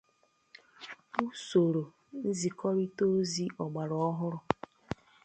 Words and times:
usoro 1.27 1.83
nzikọrịta 2.29 3.03
ozi 3.15 3.45
ọgbara 3.63 3.95
ọhụrụ 4.09 4.39